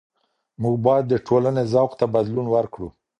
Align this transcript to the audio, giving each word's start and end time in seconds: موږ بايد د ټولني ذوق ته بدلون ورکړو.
موږ 0.61 0.75
بايد 0.85 1.05
د 1.09 1.13
ټولني 1.27 1.63
ذوق 1.73 1.91
ته 1.99 2.05
بدلون 2.13 2.47
ورکړو. 2.51 2.87